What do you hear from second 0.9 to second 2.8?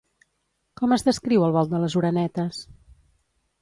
es descriu el vol de les orenetes?